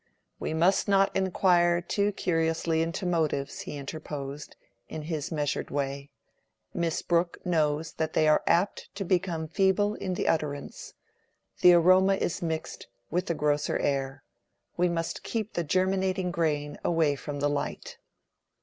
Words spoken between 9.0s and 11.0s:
become feeble in the utterance: